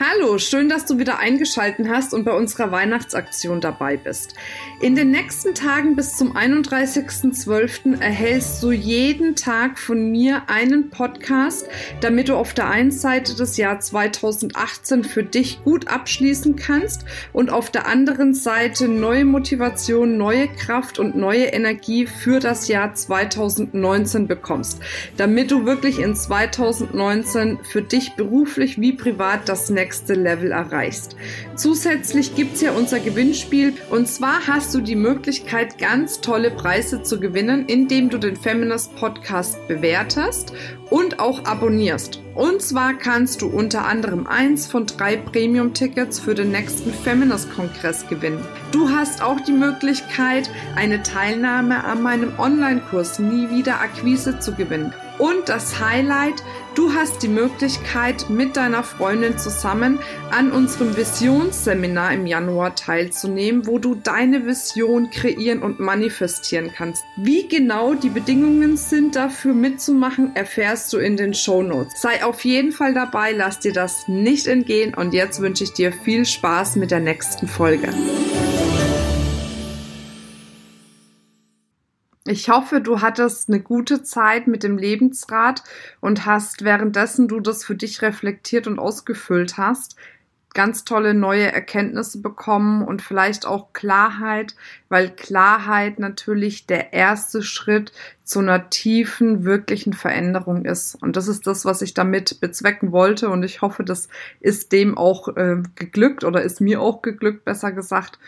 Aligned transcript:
Hallo, 0.00 0.38
schön, 0.38 0.68
dass 0.68 0.84
du 0.84 1.00
wieder 1.00 1.18
eingeschalten 1.18 1.88
hast 1.88 2.14
und 2.14 2.22
bei 2.22 2.30
unserer 2.30 2.70
Weihnachtsaktion 2.70 3.60
dabei 3.60 3.96
bist. 3.96 4.32
In 4.80 4.94
den 4.94 5.10
nächsten 5.10 5.56
Tagen 5.56 5.96
bis 5.96 6.16
zum 6.16 6.36
31.12. 6.36 8.00
erhältst 8.00 8.62
du 8.62 8.70
jeden 8.70 9.34
Tag 9.34 9.76
von 9.76 10.12
mir 10.12 10.42
einen 10.46 10.90
Podcast, 10.90 11.66
damit 12.00 12.28
du 12.28 12.36
auf 12.36 12.54
der 12.54 12.70
einen 12.70 12.92
Seite 12.92 13.34
das 13.34 13.56
Jahr 13.56 13.80
2018 13.80 15.02
für 15.02 15.24
dich 15.24 15.64
gut 15.64 15.88
abschließen 15.88 16.54
kannst 16.54 17.04
und 17.32 17.50
auf 17.50 17.68
der 17.68 17.88
anderen 17.88 18.34
Seite 18.34 18.86
neue 18.86 19.24
Motivation, 19.24 20.16
neue 20.16 20.46
Kraft 20.46 21.00
und 21.00 21.16
neue 21.16 21.46
Energie 21.46 22.06
für 22.06 22.38
das 22.38 22.68
Jahr 22.68 22.94
2019 22.94 24.28
bekommst, 24.28 24.78
damit 25.16 25.50
du 25.50 25.66
wirklich 25.66 25.98
in 25.98 26.14
2019 26.14 27.58
für 27.64 27.82
dich 27.82 28.12
beruflich 28.12 28.80
wie 28.80 28.92
privat 28.92 29.48
das 29.48 29.68
nächste 29.70 29.87
nächste 29.88 30.12
Level 30.12 30.52
erreichst. 30.52 31.16
Zusätzlich 31.56 32.34
gibt 32.34 32.56
es 32.56 32.60
ja 32.60 32.72
unser 32.72 33.00
Gewinnspiel 33.00 33.72
und 33.88 34.06
zwar 34.06 34.46
hast 34.46 34.74
du 34.74 34.82
die 34.82 34.96
Möglichkeit, 34.96 35.78
ganz 35.78 36.20
tolle 36.20 36.50
Preise 36.50 37.02
zu 37.02 37.18
gewinnen, 37.18 37.64
indem 37.68 38.10
du 38.10 38.18
den 38.18 38.36
Feminist 38.36 38.94
Podcast 38.96 39.66
bewertest 39.66 40.52
und 40.90 41.20
auch 41.20 41.46
abonnierst. 41.46 42.20
Und 42.34 42.60
zwar 42.60 42.92
kannst 42.98 43.40
du 43.40 43.48
unter 43.48 43.86
anderem 43.86 44.26
eins 44.26 44.66
von 44.66 44.84
drei 44.84 45.16
Premium-Tickets 45.16 46.20
für 46.20 46.34
den 46.34 46.50
nächsten 46.50 46.92
Feminist-Kongress 46.92 48.06
gewinnen. 48.08 48.44
Du 48.72 48.90
hast 48.90 49.22
auch 49.22 49.40
die 49.40 49.52
Möglichkeit, 49.52 50.50
eine 50.76 51.02
Teilnahme 51.02 51.82
an 51.82 52.02
meinem 52.02 52.38
Online-Kurs 52.38 53.20
Nie 53.20 53.48
wieder 53.48 53.80
Akquise 53.80 54.38
zu 54.38 54.52
gewinnen. 54.52 54.92
Und 55.18 55.48
das 55.48 55.80
Highlight, 55.80 56.44
du 56.76 56.94
hast 56.94 57.22
die 57.22 57.28
Möglichkeit, 57.28 58.30
mit 58.30 58.56
deiner 58.56 58.84
Freundin 58.84 59.36
zusammen 59.36 59.98
an 60.30 60.52
unserem 60.52 60.96
Visionsseminar 60.96 62.12
im 62.12 62.26
Januar 62.26 62.76
teilzunehmen, 62.76 63.66
wo 63.66 63.78
du 63.78 63.96
deine 63.96 64.46
Vision 64.46 65.10
kreieren 65.10 65.62
und 65.62 65.80
manifestieren 65.80 66.70
kannst. 66.74 67.04
Wie 67.16 67.48
genau 67.48 67.94
die 67.94 68.10
Bedingungen 68.10 68.76
sind 68.76 69.16
dafür 69.16 69.54
mitzumachen, 69.54 70.36
erfährst 70.36 70.92
du 70.92 70.98
in 70.98 71.16
den 71.16 71.34
Show 71.34 71.62
Notes. 71.62 72.00
Sei 72.00 72.24
auf 72.24 72.44
jeden 72.44 72.70
Fall 72.70 72.94
dabei, 72.94 73.32
lass 73.32 73.58
dir 73.58 73.72
das 73.72 74.06
nicht 74.06 74.46
entgehen 74.46 74.94
und 74.94 75.14
jetzt 75.14 75.40
wünsche 75.40 75.64
ich 75.64 75.72
dir 75.72 75.92
viel 75.92 76.24
Spaß 76.24 76.76
mit 76.76 76.92
der 76.92 77.00
nächsten 77.00 77.48
Folge. 77.48 77.88
Ich 82.30 82.50
hoffe, 82.50 82.82
du 82.82 83.00
hattest 83.00 83.48
eine 83.48 83.60
gute 83.60 84.02
Zeit 84.02 84.48
mit 84.48 84.62
dem 84.62 84.76
Lebensrat 84.76 85.62
und 86.00 86.26
hast 86.26 86.62
währenddessen 86.62 87.26
du 87.26 87.40
das 87.40 87.64
für 87.64 87.74
dich 87.74 88.02
reflektiert 88.02 88.66
und 88.66 88.78
ausgefüllt 88.78 89.56
hast, 89.56 89.96
ganz 90.52 90.84
tolle 90.84 91.14
neue 91.14 91.50
Erkenntnisse 91.50 92.20
bekommen 92.20 92.82
und 92.82 93.00
vielleicht 93.00 93.46
auch 93.46 93.72
Klarheit, 93.72 94.56
weil 94.90 95.08
Klarheit 95.08 95.98
natürlich 95.98 96.66
der 96.66 96.92
erste 96.92 97.42
Schritt 97.42 97.92
zu 98.24 98.40
einer 98.40 98.68
tiefen, 98.68 99.44
wirklichen 99.44 99.94
Veränderung 99.94 100.66
ist. 100.66 100.96
Und 100.96 101.16
das 101.16 101.28
ist 101.28 101.46
das, 101.46 101.64
was 101.64 101.80
ich 101.80 101.94
damit 101.94 102.42
bezwecken 102.42 102.92
wollte. 102.92 103.30
Und 103.30 103.42
ich 103.42 103.62
hoffe, 103.62 103.84
das 103.84 104.10
ist 104.40 104.72
dem 104.72 104.98
auch 104.98 105.28
äh, 105.28 105.62
geglückt 105.76 106.24
oder 106.24 106.42
ist 106.42 106.60
mir 106.60 106.82
auch 106.82 107.00
geglückt, 107.00 107.46
besser 107.46 107.72
gesagt. 107.72 108.18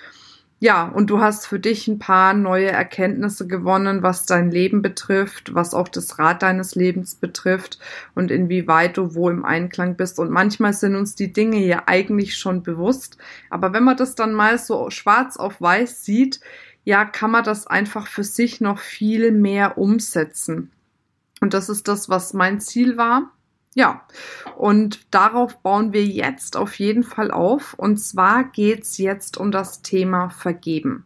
Ja, 0.62 0.84
und 0.84 1.08
du 1.08 1.20
hast 1.20 1.46
für 1.46 1.58
dich 1.58 1.88
ein 1.88 1.98
paar 1.98 2.34
neue 2.34 2.70
Erkenntnisse 2.70 3.46
gewonnen, 3.46 4.02
was 4.02 4.26
dein 4.26 4.50
Leben 4.50 4.82
betrifft, 4.82 5.54
was 5.54 5.72
auch 5.72 5.88
das 5.88 6.18
Rad 6.18 6.42
deines 6.42 6.74
Lebens 6.74 7.14
betrifft 7.14 7.78
und 8.14 8.30
inwieweit 8.30 8.98
du 8.98 9.14
wo 9.14 9.30
im 9.30 9.46
Einklang 9.46 9.96
bist. 9.96 10.18
Und 10.18 10.30
manchmal 10.30 10.74
sind 10.74 10.96
uns 10.96 11.14
die 11.14 11.32
Dinge 11.32 11.64
ja 11.64 11.84
eigentlich 11.86 12.36
schon 12.36 12.62
bewusst, 12.62 13.16
aber 13.48 13.72
wenn 13.72 13.84
man 13.84 13.96
das 13.96 14.16
dann 14.16 14.34
mal 14.34 14.58
so 14.58 14.90
schwarz 14.90 15.38
auf 15.38 15.62
weiß 15.62 16.04
sieht, 16.04 16.40
ja, 16.84 17.06
kann 17.06 17.30
man 17.30 17.44
das 17.44 17.66
einfach 17.66 18.06
für 18.06 18.24
sich 18.24 18.60
noch 18.60 18.80
viel 18.80 19.32
mehr 19.32 19.78
umsetzen. 19.78 20.70
Und 21.40 21.54
das 21.54 21.70
ist 21.70 21.88
das, 21.88 22.10
was 22.10 22.34
mein 22.34 22.60
Ziel 22.60 22.98
war 22.98 23.32
ja, 23.74 24.04
und 24.56 25.14
darauf 25.14 25.58
bauen 25.58 25.92
wir 25.92 26.04
jetzt 26.04 26.56
auf 26.56 26.78
jeden 26.78 27.04
Fall 27.04 27.30
auf. 27.30 27.74
Und 27.74 27.98
zwar 27.98 28.44
geht's 28.44 28.98
jetzt 28.98 29.36
um 29.36 29.52
das 29.52 29.82
Thema 29.82 30.30
Vergeben. 30.30 31.04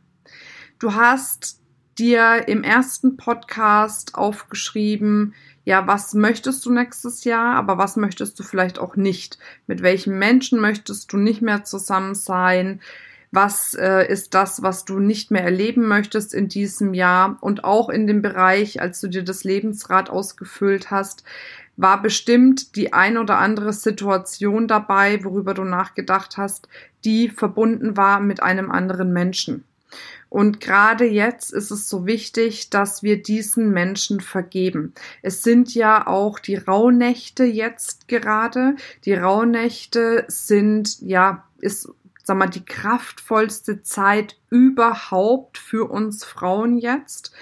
Du 0.79 0.95
hast 0.95 1.61
dir 1.99 2.49
im 2.49 2.65
ersten 2.65 3.17
Podcast 3.17 4.15
aufgeschrieben, 4.15 5.35
ja, 5.65 5.87
was 5.87 6.13
möchtest 6.15 6.67
du 6.67 6.73
nächstes 6.73 7.25
Jahr, 7.25 7.55
aber 7.55 7.79
was 7.79 7.97
möchtest 7.97 8.39
du 8.39 8.43
vielleicht 8.43 8.79
auch 8.79 8.97
nicht? 8.97 9.39
Mit 9.67 9.83
welchen 9.83 10.19
Menschen 10.19 10.61
möchtest 10.61 11.13
du 11.13 11.17
nicht 11.17 11.41
mehr 11.41 11.65
zusammen 11.65 12.15
sein? 12.15 12.81
Was 13.31 13.75
äh, 13.75 14.07
ist 14.07 14.35
das, 14.35 14.63
was 14.63 14.85
du 14.85 15.01
nicht 15.01 15.31
mehr 15.31 15.43
erleben 15.43 15.89
möchtest 15.89 16.35
in 16.35 16.49
diesem 16.49 16.93
Jahr? 16.93 17.39
Und 17.41 17.65
auch 17.65 17.89
in 17.89 18.07
dem 18.07 18.21
Bereich, 18.21 18.81
als 18.81 19.01
du 19.01 19.09
dir 19.09 19.25
das 19.25 19.43
Lebensrad 19.43 20.11
ausgefüllt 20.11 20.91
hast, 20.91 21.25
war 21.77 22.03
bestimmt 22.03 22.77
die 22.77 22.93
ein 22.93 23.19
oder 23.19 23.39
andere 23.39 23.73
Situation 23.73 24.69
dabei, 24.69 25.25
worüber 25.25 25.55
du 25.55 25.65
nachgedacht 25.65 26.37
hast, 26.37 26.69
die 27.05 27.29
verbunden 27.29 27.97
war 27.97 28.21
mit 28.21 28.43
einem 28.43 28.71
anderen 28.71 29.13
Menschen. 29.13 29.65
Und 30.29 30.61
gerade 30.61 31.05
jetzt 31.05 31.53
ist 31.53 31.71
es 31.71 31.89
so 31.89 32.07
wichtig, 32.07 32.69
dass 32.69 33.05
wir 33.05 33.23
diesen 33.23 33.71
Menschen 33.71 34.19
vergeben. 34.19 34.93
Es 35.23 35.45
sind 35.45 35.75
ja 35.75 36.09
auch 36.09 36.41
die 36.41 36.57
Rauhnächte 36.57 37.45
jetzt 37.45 38.09
gerade. 38.09 38.75
Die 39.05 39.15
Rauhnächte 39.15 40.25
sind, 40.27 41.01
ja, 41.03 41.45
ist, 41.61 41.89
sag 42.25 42.37
mal, 42.37 42.49
die 42.49 42.65
kraftvollste 42.65 43.83
Zeit 43.83 44.37
überhaupt 44.51 45.57
für 45.57 45.89
uns 45.89 46.25
Frauen 46.25 46.79
jetzt. 46.79 47.33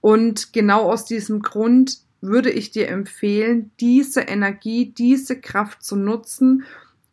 Und 0.00 0.52
genau 0.52 0.88
aus 0.88 1.04
diesem 1.04 1.42
Grund 1.42 1.98
würde 2.20 2.50
ich 2.50 2.70
dir 2.70 2.88
empfehlen, 2.88 3.70
diese 3.80 4.22
Energie, 4.22 4.92
diese 4.96 5.40
Kraft 5.40 5.82
zu 5.82 5.96
nutzen, 5.96 6.64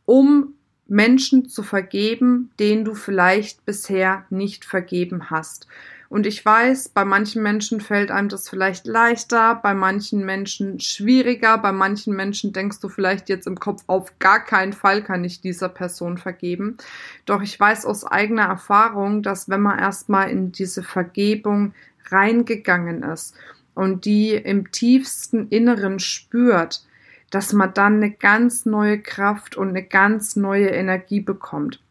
um 0.05 0.53
Menschen 0.87 1.47
zu 1.47 1.63
vergeben, 1.63 2.51
denen 2.59 2.85
du 2.85 2.93
vielleicht 2.93 3.65
bisher 3.65 4.25
nicht 4.29 4.65
vergeben 4.65 5.29
hast. 5.29 5.67
Und 6.13 6.27
ich 6.27 6.45
weiß, 6.45 6.89
bei 6.89 7.05
manchen 7.05 7.41
Menschen 7.41 7.81
fällt 7.81 8.11
einem 8.11 8.29
das 8.29 8.47
vielleicht 8.47 8.85
leichter, 8.85 9.55
bei 9.55 9.73
manchen 9.73 10.23
Menschen 10.23 10.79
schwieriger, 10.79 11.57
bei 11.57 11.71
manchen 11.71 12.15
Menschen 12.15 12.53
denkst 12.53 12.79
du 12.81 12.89
vielleicht 12.89 13.29
jetzt 13.29 13.47
im 13.47 13.59
Kopf, 13.59 13.83
auf 13.87 14.19
gar 14.19 14.45
keinen 14.45 14.73
Fall 14.73 15.03
kann 15.03 15.23
ich 15.23 15.41
dieser 15.41 15.69
Person 15.69 16.19
vergeben. 16.19 16.77
Doch 17.25 17.41
ich 17.41 17.59
weiß 17.59 17.87
aus 17.87 18.05
eigener 18.05 18.43
Erfahrung, 18.43 19.23
dass 19.23 19.49
wenn 19.49 19.61
man 19.61 19.79
erstmal 19.79 20.29
in 20.29 20.51
diese 20.51 20.83
Vergebung 20.83 21.73
reingegangen 22.11 23.01
ist 23.01 23.33
und 23.75 24.05
die 24.05 24.33
im 24.33 24.71
tiefsten 24.71 25.47
Inneren 25.49 25.99
spürt, 25.99 26.85
dass 27.29 27.53
man 27.53 27.73
dann 27.73 27.95
eine 27.95 28.11
ganz 28.11 28.65
neue 28.65 28.99
Kraft 28.99 29.57
und 29.57 29.69
eine 29.69 29.83
ganz 29.83 30.35
neue 30.35 30.67
Energie 30.67 31.19
bekommt. 31.19 31.81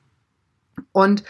Und 0.93 1.25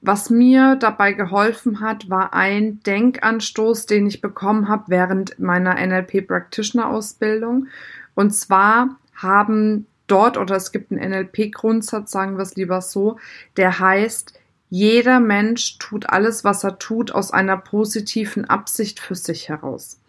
was 0.00 0.30
mir 0.30 0.76
dabei 0.76 1.12
geholfen 1.12 1.80
hat, 1.80 2.08
war 2.08 2.32
ein 2.32 2.80
Denkanstoß, 2.80 3.86
den 3.86 4.06
ich 4.06 4.20
bekommen 4.20 4.68
habe 4.68 4.84
während 4.88 5.38
meiner 5.40 5.74
NLP 5.74 6.26
Practitioner 6.26 6.88
Ausbildung. 6.88 7.66
Und 8.14 8.32
zwar 8.32 8.98
haben 9.14 9.86
dort 10.06 10.36
oder 10.36 10.54
es 10.54 10.70
gibt 10.70 10.92
einen 10.92 11.10
NLP 11.10 11.52
Grundsatz, 11.52 12.12
sagen 12.12 12.36
wir 12.36 12.42
es 12.42 12.54
lieber 12.54 12.82
so, 12.82 13.18
der 13.56 13.80
heißt, 13.80 14.38
jeder 14.68 15.20
Mensch 15.20 15.78
tut 15.78 16.10
alles, 16.10 16.44
was 16.44 16.64
er 16.64 16.78
tut, 16.78 17.12
aus 17.12 17.30
einer 17.30 17.56
positiven 17.56 18.44
Absicht 18.46 19.00
für 19.00 19.14
sich 19.14 19.48
heraus. 19.48 20.00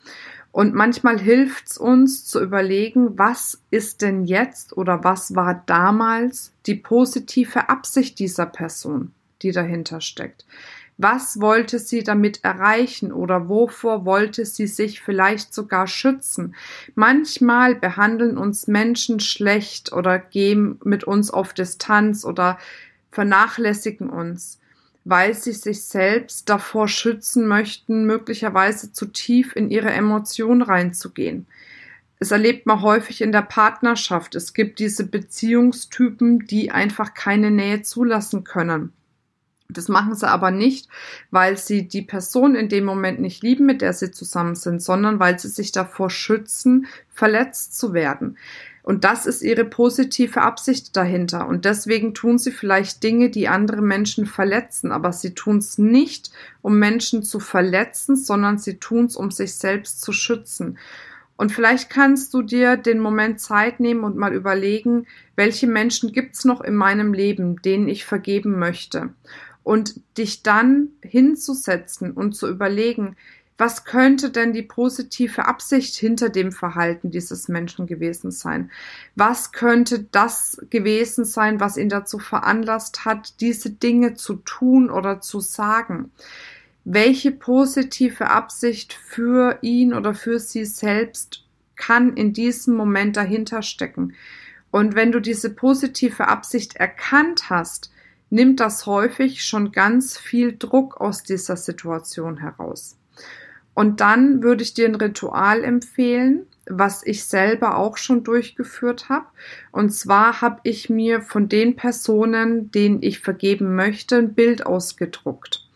Und 0.51 0.73
manchmal 0.73 1.19
hilft 1.19 1.67
es 1.67 1.77
uns 1.77 2.25
zu 2.25 2.41
überlegen, 2.41 3.17
was 3.19 3.61
ist 3.69 4.01
denn 4.01 4.23
jetzt 4.23 4.75
oder 4.75 5.03
was 5.03 5.35
war 5.35 5.61
damals 5.67 6.51
die 6.65 6.75
positive 6.75 7.69
Absicht 7.69 8.17
dieser 8.17 8.47
Person, 8.47 9.11
die 9.43 9.51
dahinter 9.51 10.01
steckt. 10.01 10.45
Was 10.99 11.39
wollte 11.39 11.77
sie 11.77 12.01
damit 12.01 12.43
erreichen 12.43 13.11
oder 13.11 13.49
wovor 13.49 14.03
wollte 14.03 14.45
sie 14.45 14.65
sich 14.65 14.99
vielleicht 14.99 15.53
sogar 15.53 15.85
schützen? 15.85 16.55
Manchmal 16.95 17.75
behandeln 17.75 18.35
uns 18.35 18.65
Menschen 18.65 19.19
schlecht 19.19 19.93
oder 19.93 20.17
gehen 20.17 20.79
mit 20.83 21.03
uns 21.03 21.29
auf 21.29 21.53
Distanz 21.53 22.25
oder 22.25 22.57
vernachlässigen 23.17 24.11
uns, 24.11 24.59
weil 25.03 25.33
sie 25.33 25.51
sich 25.51 25.85
selbst 25.85 26.49
davor 26.49 26.87
schützen 26.87 27.47
möchten, 27.47 28.05
möglicherweise 28.05 28.91
zu 28.93 29.07
tief 29.07 29.55
in 29.55 29.71
ihre 29.71 29.89
Emotionen 29.89 30.61
reinzugehen. 30.61 31.47
Es 32.19 32.29
erlebt 32.29 32.67
man 32.67 32.83
häufig 32.83 33.21
in 33.21 33.31
der 33.31 33.41
Partnerschaft. 33.41 34.35
Es 34.35 34.53
gibt 34.53 34.77
diese 34.77 35.07
Beziehungstypen, 35.07 36.45
die 36.45 36.69
einfach 36.69 37.15
keine 37.15 37.49
Nähe 37.49 37.81
zulassen 37.81 38.43
können. 38.43 38.93
Das 39.69 39.89
machen 39.89 40.15
sie 40.15 40.29
aber 40.29 40.49
nicht, 40.51 40.87
weil 41.29 41.57
sie 41.57 41.87
die 41.87 42.01
Person 42.01 42.55
in 42.55 42.69
dem 42.69 42.85
Moment 42.85 43.19
nicht 43.19 43.43
lieben, 43.43 43.65
mit 43.65 43.81
der 43.81 43.91
sie 43.91 44.11
zusammen 44.11 44.55
sind, 44.55 44.81
sondern 44.81 45.19
weil 45.19 45.37
sie 45.39 45.49
sich 45.49 45.73
davor 45.73 46.09
schützen, 46.09 46.87
verletzt 47.09 47.77
zu 47.77 47.93
werden. 47.93 48.37
Und 48.87 49.03
das 49.03 49.25
ist 49.25 49.41
ihre 49.41 49.65
positive 49.65 50.41
Absicht 50.41 50.95
dahinter. 50.95 51.45
Und 51.45 51.65
deswegen 51.65 52.13
tun 52.13 52.37
sie 52.37 52.51
vielleicht 52.51 53.03
Dinge, 53.03 53.29
die 53.29 53.49
andere 53.49 53.81
Menschen 53.81 54.25
verletzen. 54.25 54.93
Aber 54.93 55.11
sie 55.11 55.33
tun 55.33 55.57
es 55.57 55.77
nicht, 55.77 56.31
um 56.61 56.79
Menschen 56.79 57.21
zu 57.21 57.41
verletzen, 57.41 58.15
sondern 58.15 58.57
sie 58.57 58.77
tun 58.77 59.07
es, 59.07 59.17
um 59.17 59.29
sich 59.29 59.55
selbst 59.55 59.99
zu 59.99 60.13
schützen. 60.13 60.77
Und 61.35 61.51
vielleicht 61.51 61.89
kannst 61.89 62.33
du 62.33 62.41
dir 62.41 62.77
den 62.77 62.99
Moment 62.99 63.41
Zeit 63.41 63.81
nehmen 63.81 64.05
und 64.05 64.15
mal 64.15 64.33
überlegen, 64.33 65.05
welche 65.35 65.67
Menschen 65.67 66.13
gibt's 66.13 66.45
noch 66.45 66.61
in 66.61 66.75
meinem 66.75 67.13
Leben, 67.13 67.61
denen 67.61 67.89
ich 67.89 68.05
vergeben 68.05 68.57
möchte. 68.57 69.09
Und 69.67 69.99
dich 70.17 70.43
dann 70.43 70.91
hinzusetzen 71.01 72.13
und 72.13 72.37
zu 72.37 72.47
überlegen, 72.47 73.17
was 73.57 73.83
könnte 73.83 74.29
denn 74.29 74.53
die 74.53 74.61
positive 74.61 75.45
Absicht 75.45 75.93
hinter 75.95 76.29
dem 76.29 76.53
Verhalten 76.53 77.11
dieses 77.11 77.49
Menschen 77.49 77.85
gewesen 77.85 78.31
sein? 78.31 78.71
Was 79.15 79.51
könnte 79.51 80.07
das 80.09 80.65
gewesen 80.69 81.25
sein, 81.25 81.59
was 81.59 81.75
ihn 81.75 81.89
dazu 81.89 82.17
veranlasst 82.17 83.03
hat, 83.03 83.41
diese 83.41 83.69
Dinge 83.69 84.13
zu 84.13 84.35
tun 84.35 84.89
oder 84.89 85.19
zu 85.19 85.41
sagen? 85.41 86.13
Welche 86.85 87.33
positive 87.33 88.29
Absicht 88.29 88.93
für 88.93 89.59
ihn 89.61 89.93
oder 89.93 90.13
für 90.13 90.39
sie 90.39 90.63
selbst 90.63 91.43
kann 91.75 92.15
in 92.15 92.31
diesem 92.31 92.73
Moment 92.77 93.17
dahinter 93.17 93.63
stecken? 93.63 94.13
Und 94.71 94.95
wenn 94.95 95.11
du 95.11 95.19
diese 95.19 95.49
positive 95.49 96.29
Absicht 96.29 96.77
erkannt 96.77 97.49
hast, 97.49 97.91
nimmt 98.29 98.59
das 98.59 98.85
häufig 98.85 99.43
schon 99.43 99.71
ganz 99.71 100.17
viel 100.17 100.57
Druck 100.57 100.99
aus 100.99 101.23
dieser 101.23 101.57
Situation 101.57 102.37
heraus. 102.37 102.97
Und 103.73 104.01
dann 104.01 104.41
würde 104.41 104.63
ich 104.63 104.73
dir 104.73 104.87
ein 104.87 104.95
Ritual 104.95 105.63
empfehlen, 105.63 106.47
was 106.69 107.05
ich 107.05 107.25
selber 107.25 107.77
auch 107.77 107.97
schon 107.97 108.23
durchgeführt 108.23 109.07
habe. 109.09 109.27
Und 109.71 109.91
zwar 109.91 110.41
habe 110.41 110.59
ich 110.63 110.89
mir 110.89 111.21
von 111.21 111.47
den 111.47 111.75
Personen, 111.75 112.71
denen 112.71 113.01
ich 113.01 113.19
vergeben 113.19 113.75
möchte, 113.75 114.17
ein 114.17 114.33
Bild 114.33 114.65
ausgedruckt. 114.65 115.67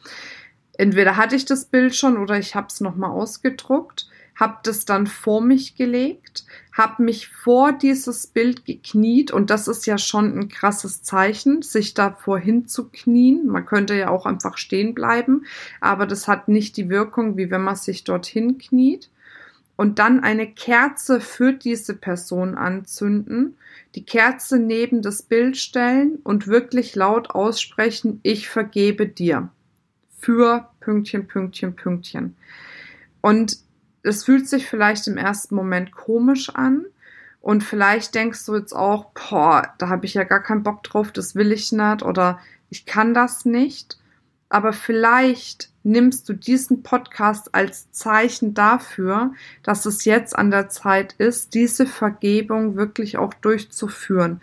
Entweder 0.77 1.15
hatte 1.15 1.35
ich 1.35 1.45
das 1.45 1.65
Bild 1.65 1.95
schon 1.95 2.17
oder 2.17 2.37
ich 2.39 2.55
habe 2.55 2.67
es 2.67 2.81
nochmal 2.81 3.11
ausgedruckt 3.11 4.09
habe 4.41 4.57
das 4.63 4.85
dann 4.85 5.05
vor 5.05 5.39
mich 5.39 5.75
gelegt, 5.75 6.45
habe 6.73 7.03
mich 7.03 7.27
vor 7.27 7.73
dieses 7.73 8.25
Bild 8.25 8.65
gekniet 8.65 9.31
und 9.31 9.51
das 9.51 9.67
ist 9.67 9.85
ja 9.85 9.99
schon 9.99 10.35
ein 10.35 10.49
krasses 10.49 11.03
Zeichen, 11.03 11.61
sich 11.61 11.93
davor 11.93 12.39
hinzuknien. 12.39 13.45
Man 13.45 13.67
könnte 13.67 13.93
ja 13.95 14.09
auch 14.09 14.25
einfach 14.25 14.57
stehen 14.57 14.95
bleiben, 14.95 15.45
aber 15.79 16.07
das 16.07 16.27
hat 16.27 16.47
nicht 16.47 16.75
die 16.75 16.89
Wirkung, 16.89 17.37
wie 17.37 17.51
wenn 17.51 17.61
man 17.61 17.75
sich 17.75 18.03
dorthin 18.03 18.57
kniet. 18.57 19.11
Und 19.75 19.99
dann 19.99 20.23
eine 20.23 20.47
Kerze 20.47 21.21
für 21.21 21.53
diese 21.53 21.95
Person 21.95 22.55
anzünden, 22.55 23.57
die 23.93 24.03
Kerze 24.05 24.57
neben 24.57 25.03
das 25.03 25.21
Bild 25.21 25.55
stellen 25.57 26.17
und 26.23 26.47
wirklich 26.47 26.95
laut 26.95 27.29
aussprechen, 27.29 28.19
ich 28.23 28.49
vergebe 28.49 29.07
dir. 29.07 29.49
Für 30.17 30.69
Pünktchen, 30.79 31.27
Pünktchen, 31.27 31.75
Pünktchen. 31.75 32.35
Und 33.21 33.57
es 34.03 34.23
fühlt 34.25 34.47
sich 34.47 34.67
vielleicht 34.67 35.07
im 35.07 35.17
ersten 35.17 35.55
Moment 35.55 35.91
komisch 35.91 36.49
an. 36.49 36.85
Und 37.41 37.63
vielleicht 37.63 38.13
denkst 38.13 38.45
du 38.45 38.55
jetzt 38.55 38.73
auch, 38.73 39.11
boah, 39.13 39.73
da 39.79 39.89
habe 39.89 40.05
ich 40.05 40.13
ja 40.13 40.23
gar 40.23 40.43
keinen 40.43 40.63
Bock 40.63 40.83
drauf, 40.83 41.11
das 41.11 41.33
will 41.33 41.51
ich 41.51 41.71
nicht 41.71 42.03
oder 42.03 42.39
ich 42.69 42.85
kann 42.85 43.13
das 43.13 43.45
nicht. 43.45 43.97
Aber 44.47 44.73
vielleicht 44.73 45.69
nimmst 45.83 46.29
du 46.29 46.33
diesen 46.33 46.83
Podcast 46.83 47.55
als 47.55 47.91
Zeichen 47.91 48.53
dafür, 48.53 49.33
dass 49.63 49.85
es 49.85 50.05
jetzt 50.05 50.37
an 50.37 50.51
der 50.51 50.69
Zeit 50.69 51.13
ist, 51.17 51.53
diese 51.53 51.87
Vergebung 51.87 52.75
wirklich 52.75 53.17
auch 53.17 53.33
durchzuführen. 53.33 54.41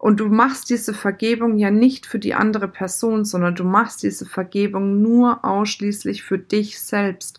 Und 0.00 0.18
du 0.18 0.28
machst 0.28 0.70
diese 0.70 0.94
Vergebung 0.94 1.58
ja 1.58 1.70
nicht 1.70 2.06
für 2.06 2.18
die 2.18 2.32
andere 2.32 2.68
Person, 2.68 3.26
sondern 3.26 3.54
du 3.54 3.64
machst 3.64 4.02
diese 4.02 4.24
Vergebung 4.24 5.02
nur 5.02 5.44
ausschließlich 5.44 6.22
für 6.22 6.38
dich 6.38 6.80
selbst. 6.80 7.38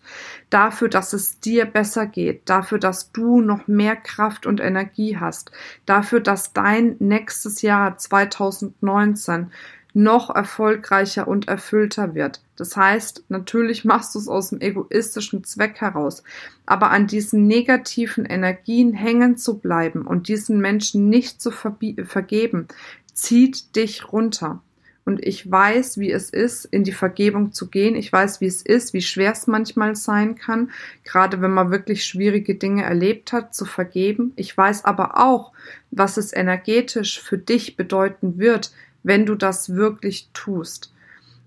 Dafür, 0.51 0.87
dass 0.87 1.13
es 1.13 1.39
dir 1.39 1.65
besser 1.65 2.05
geht. 2.05 2.43
Dafür, 2.45 2.77
dass 2.77 3.11
du 3.11 3.41
noch 3.41 3.67
mehr 3.67 3.95
Kraft 3.95 4.45
und 4.45 4.59
Energie 4.59 5.17
hast. 5.17 5.51
Dafür, 5.87 6.19
dass 6.19 6.53
dein 6.53 6.97
nächstes 6.99 7.63
Jahr 7.63 7.97
2019 7.97 9.51
noch 9.93 10.33
erfolgreicher 10.33 11.27
und 11.27 11.47
erfüllter 11.47 12.15
wird. 12.15 12.41
Das 12.55 12.77
heißt, 12.77 13.25
natürlich 13.29 13.85
machst 13.85 14.15
du 14.15 14.19
es 14.19 14.27
aus 14.27 14.49
dem 14.49 14.61
egoistischen 14.61 15.43
Zweck 15.43 15.81
heraus, 15.81 16.23
aber 16.65 16.91
an 16.91 17.07
diesen 17.07 17.47
negativen 17.47 18.25
Energien 18.25 18.93
hängen 18.93 19.37
zu 19.37 19.57
bleiben 19.57 20.05
und 20.05 20.27
diesen 20.27 20.59
Menschen 20.59 21.09
nicht 21.09 21.41
zu 21.41 21.51
vergeben, 21.51 22.67
zieht 23.13 23.75
dich 23.75 24.11
runter. 24.11 24.61
Und 25.03 25.25
ich 25.25 25.49
weiß, 25.49 25.97
wie 25.97 26.11
es 26.11 26.29
ist, 26.29 26.65
in 26.65 26.83
die 26.83 26.91
Vergebung 26.91 27.53
zu 27.53 27.69
gehen. 27.69 27.95
Ich 27.95 28.13
weiß, 28.13 28.39
wie 28.39 28.45
es 28.45 28.61
ist, 28.61 28.93
wie 28.93 29.01
schwer 29.01 29.31
es 29.31 29.47
manchmal 29.47 29.95
sein 29.95 30.35
kann, 30.35 30.69
gerade 31.03 31.41
wenn 31.41 31.51
man 31.51 31.71
wirklich 31.71 32.05
schwierige 32.05 32.53
Dinge 32.53 32.83
erlebt 32.83 33.33
hat, 33.33 33.55
zu 33.55 33.65
vergeben. 33.65 34.31
Ich 34.35 34.55
weiß 34.55 34.85
aber 34.85 35.17
auch, 35.17 35.53
was 35.89 36.17
es 36.17 36.33
energetisch 36.33 37.19
für 37.19 37.39
dich 37.39 37.75
bedeuten 37.75 38.37
wird, 38.37 38.71
wenn 39.03 39.25
du 39.25 39.35
das 39.35 39.75
wirklich 39.75 40.29
tust. 40.33 40.93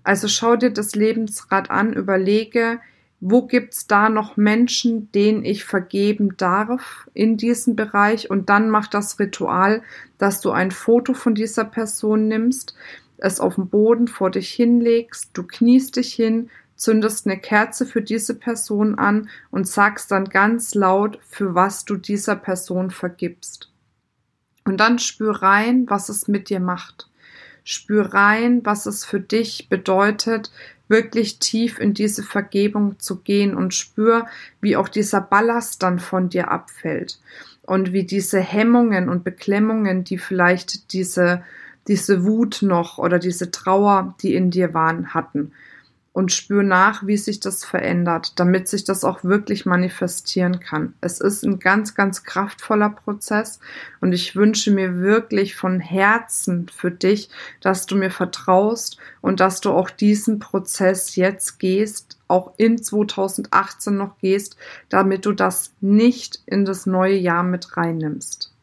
Also 0.03 0.27
schau 0.27 0.55
dir 0.55 0.71
das 0.71 0.95
Lebensrad 0.95 1.71
an, 1.71 1.93
überlege, 1.93 2.79
wo 3.19 3.47
gibt's 3.47 3.87
da 3.87 4.09
noch 4.09 4.37
Menschen, 4.37 5.11
denen 5.11 5.43
ich 5.45 5.65
vergeben 5.65 6.37
darf 6.37 7.09
in 7.13 7.37
diesem 7.37 7.75
Bereich 7.75 8.29
und 8.29 8.49
dann 8.49 8.69
mach 8.69 8.87
das 8.87 9.19
Ritual, 9.19 9.81
dass 10.17 10.41
du 10.41 10.51
ein 10.51 10.71
Foto 10.71 11.13
von 11.13 11.33
dieser 11.33 11.65
Person 11.65 12.27
nimmst, 12.27 12.75
es 13.17 13.39
auf 13.39 13.55
dem 13.55 13.69
Boden 13.69 14.07
vor 14.07 14.29
dich 14.29 14.49
hinlegst, 14.49 15.31
du 15.33 15.43
kniest 15.43 15.95
dich 15.95 16.13
hin, 16.13 16.49
zündest 16.75 17.25
eine 17.25 17.39
Kerze 17.39 17.85
für 17.85 18.01
diese 18.01 18.35
Person 18.35 18.99
an 18.99 19.29
und 19.49 19.67
sagst 19.67 20.11
dann 20.11 20.25
ganz 20.25 20.75
laut, 20.75 21.19
für 21.27 21.55
was 21.55 21.85
du 21.85 21.95
dieser 21.95 22.35
Person 22.35 22.91
vergibst. 22.91 23.71
Und 24.65 24.77
dann 24.77 24.99
spür 24.99 25.41
rein, 25.41 25.85
was 25.89 26.09
es 26.09 26.27
mit 26.27 26.49
dir 26.49 26.59
macht. 26.59 27.09
Spür 27.65 28.13
rein, 28.13 28.61
was 28.63 28.85
es 28.85 29.03
für 29.03 29.19
dich 29.19 29.67
bedeutet, 29.69 30.51
wirklich 30.87 31.39
tief 31.39 31.79
in 31.79 31.95
diese 31.95 32.21
Vergebung 32.21 32.99
zu 32.99 33.21
gehen 33.21 33.55
und 33.55 33.73
spür, 33.73 34.27
wie 34.61 34.77
auch 34.77 34.87
dieser 34.87 35.19
Ballast 35.19 35.81
dann 35.81 35.99
von 35.99 36.29
dir 36.29 36.51
abfällt. 36.51 37.19
Und 37.63 37.91
wie 37.91 38.03
diese 38.03 38.39
Hemmungen 38.39 39.09
und 39.09 39.23
Beklemmungen, 39.23 40.03
die 40.03 40.19
vielleicht 40.19 40.93
diese, 40.93 41.43
diese 41.87 42.23
Wut 42.23 42.59
noch 42.61 42.99
oder 42.99 43.17
diese 43.17 43.49
Trauer, 43.49 44.15
die 44.21 44.35
in 44.35 44.51
dir 44.51 44.75
waren, 44.75 45.15
hatten, 45.15 45.51
und 46.15 46.31
spür 46.31 46.63
nach, 46.63 47.05
wie 47.05 47.17
sich 47.17 47.41
das 47.41 47.65
verändert, 47.65 48.39
damit 48.39 48.69
sich 48.69 48.85
das 48.85 49.03
auch 49.03 49.25
wirklich 49.25 49.65
manifestieren 49.65 50.61
kann. 50.61 50.93
Es 51.01 51.19
ist 51.19 51.43
ein 51.43 51.59
ganz, 51.59 51.93
ganz 51.93 52.23
kraftvoller 52.23 52.89
Prozess 52.89 53.59
und 53.99 54.13
ich 54.13 54.33
wünsche 54.33 54.71
mir 54.71 55.01
wirklich 55.01 55.57
von 55.57 55.81
Herzen 55.81 56.67
für 56.73 56.89
dich, 56.89 57.29
dass 57.59 57.85
du 57.85 57.97
mir 57.97 58.11
vertraust 58.11 58.97
und 59.19 59.41
dass 59.41 59.59
du 59.59 59.71
auch 59.71 59.89
diesen 59.89 60.39
Prozess 60.39 61.17
jetzt 61.17 61.59
gehst, 61.59 62.17
auch 62.29 62.53
in 62.55 62.81
2018 62.81 63.97
noch 63.97 64.17
gehst, 64.19 64.55
damit 64.87 65.25
du 65.25 65.33
das 65.33 65.73
nicht 65.81 66.41
in 66.45 66.63
das 66.63 66.85
neue 66.85 67.17
Jahr 67.17 67.43
mit 67.43 67.75
reinnimmst. 67.75 68.53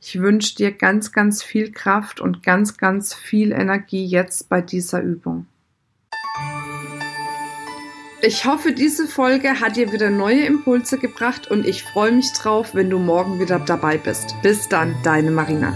Ich 0.00 0.20
wünsche 0.20 0.56
dir 0.56 0.72
ganz, 0.72 1.12
ganz 1.12 1.44
viel 1.44 1.70
Kraft 1.70 2.20
und 2.20 2.42
ganz, 2.42 2.76
ganz 2.76 3.14
viel 3.14 3.52
Energie 3.52 4.06
jetzt 4.06 4.48
bei 4.48 4.60
dieser 4.60 5.02
Übung. 5.02 5.46
Ich 8.22 8.46
hoffe, 8.46 8.72
diese 8.72 9.06
Folge 9.06 9.60
hat 9.60 9.76
dir 9.76 9.92
wieder 9.92 10.08
neue 10.08 10.44
Impulse 10.46 10.98
gebracht 10.98 11.50
und 11.50 11.66
ich 11.66 11.84
freue 11.84 12.12
mich 12.12 12.32
drauf, 12.32 12.74
wenn 12.74 12.88
du 12.88 12.98
morgen 12.98 13.38
wieder 13.40 13.58
dabei 13.58 13.98
bist. 13.98 14.34
Bis 14.42 14.68
dann, 14.68 14.96
deine 15.02 15.30
Marina. 15.30 15.74